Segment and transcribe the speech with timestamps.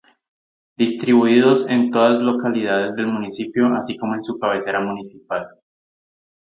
[0.77, 5.45] Distribuidos en todas localidades del municipio así como en su cabecera municipal.